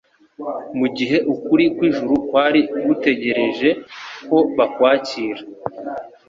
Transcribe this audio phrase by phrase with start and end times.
[0.79, 3.69] mu gihe ukuri kw'ijuru kwari gutegereje
[4.27, 5.41] ko bakwakira.